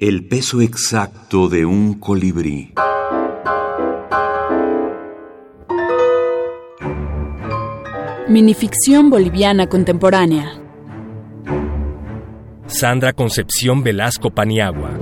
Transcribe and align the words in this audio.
El 0.00 0.28
peso 0.28 0.60
exacto 0.60 1.48
de 1.48 1.66
un 1.66 1.94
colibrí. 1.94 2.72
Minificción 8.28 9.10
boliviana 9.10 9.66
contemporánea. 9.66 10.52
Sandra 12.68 13.12
Concepción 13.12 13.82
Velasco 13.82 14.30
Paniagua. 14.30 14.92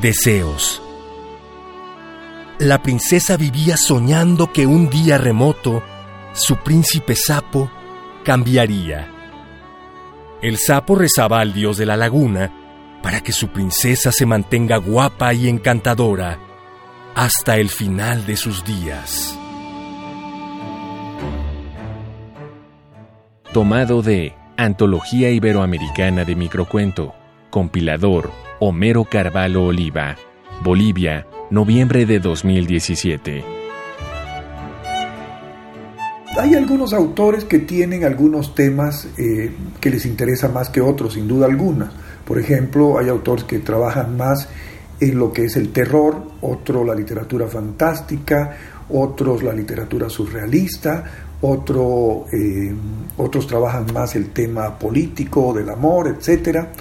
Deseos. 0.00 0.82
La 2.58 2.82
princesa 2.82 3.36
vivía 3.36 3.76
soñando 3.76 4.50
que 4.52 4.66
un 4.66 4.90
día 4.90 5.18
remoto 5.18 5.84
su 6.32 6.56
príncipe 6.56 7.14
sapo 7.14 7.70
cambiaría. 8.24 9.08
El 10.42 10.58
sapo 10.58 10.96
rezaba 10.96 11.38
al 11.38 11.52
dios 11.52 11.76
de 11.76 11.86
la 11.86 11.96
laguna 11.96 12.63
para 13.04 13.20
que 13.20 13.32
su 13.32 13.48
princesa 13.48 14.10
se 14.10 14.24
mantenga 14.24 14.78
guapa 14.78 15.34
y 15.34 15.50
encantadora 15.50 16.38
hasta 17.14 17.58
el 17.58 17.68
final 17.68 18.24
de 18.24 18.34
sus 18.34 18.64
días. 18.64 19.38
Tomado 23.52 24.00
de 24.00 24.34
Antología 24.56 25.30
Iberoamericana 25.30 26.24
de 26.24 26.34
Microcuento, 26.34 27.12
compilador 27.50 28.32
Homero 28.58 29.04
Carvalho 29.04 29.64
Oliva, 29.64 30.16
Bolivia, 30.62 31.26
noviembre 31.50 32.06
de 32.06 32.20
2017. 32.20 33.44
Hay 36.40 36.54
algunos 36.54 36.94
autores 36.94 37.44
que 37.44 37.58
tienen 37.58 38.04
algunos 38.04 38.54
temas 38.54 39.08
eh, 39.18 39.52
que 39.78 39.90
les 39.90 40.06
interesa 40.06 40.48
más 40.48 40.70
que 40.70 40.80
otros, 40.80 41.12
sin 41.12 41.28
duda 41.28 41.44
alguna. 41.46 41.92
Por 42.26 42.38
ejemplo, 42.38 42.98
hay 42.98 43.08
autores 43.08 43.44
que 43.44 43.58
trabajan 43.58 44.16
más 44.16 44.48
en 45.00 45.18
lo 45.18 45.32
que 45.32 45.44
es 45.44 45.56
el 45.56 45.72
terror, 45.72 46.22
otro 46.40 46.84
la 46.84 46.94
literatura 46.94 47.46
fantástica, 47.46 48.56
otros 48.88 49.42
la 49.42 49.52
literatura 49.52 50.08
surrealista, 50.08 51.04
otro, 51.40 52.26
eh, 52.32 52.72
otros 53.16 53.46
trabajan 53.46 53.86
más 53.92 54.14
el 54.16 54.30
tema 54.30 54.78
político, 54.78 55.52
del 55.52 55.68
amor, 55.68 56.08
etcétera. 56.08 56.72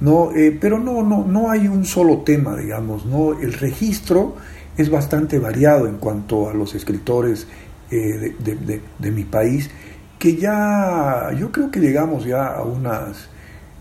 No, 0.00 0.30
eh, 0.32 0.56
pero 0.58 0.78
no, 0.78 1.02
no, 1.02 1.24
no 1.24 1.50
hay 1.50 1.68
un 1.68 1.84
solo 1.84 2.18
tema, 2.18 2.56
digamos, 2.56 3.06
¿no? 3.06 3.38
El 3.38 3.52
registro 3.54 4.36
es 4.76 4.90
bastante 4.90 5.38
variado 5.38 5.86
en 5.86 5.96
cuanto 5.96 6.50
a 6.50 6.54
los 6.54 6.74
escritores 6.74 7.46
eh, 7.90 8.34
de, 8.38 9.10
mi 9.10 9.24
país, 9.24 9.70
que 10.18 10.36
ya, 10.36 11.30
yo 11.38 11.50
creo 11.50 11.70
que 11.70 11.80
llegamos 11.80 12.24
ya 12.24 12.46
a 12.48 12.62
unas, 12.62 13.28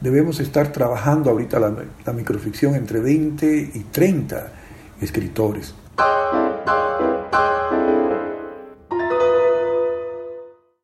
debemos 0.05 0.39
estar 0.39 0.71
trabajando 0.71 1.31
ahorita 1.31 1.59
la, 1.59 1.73
la 2.05 2.13
microficción 2.13 2.75
entre 2.75 2.99
20 2.99 3.71
y 3.73 3.79
30 3.91 4.51
escritores. 5.01 5.73